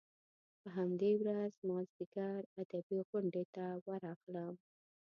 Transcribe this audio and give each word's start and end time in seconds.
په 0.61 0.67
همدې 0.77 1.11
ورځ 1.21 1.53
مازیګر 1.67 2.41
ادبي 2.61 2.99
غونډې 3.09 3.43
ته 3.55 3.65
ورغلم. 3.87 4.53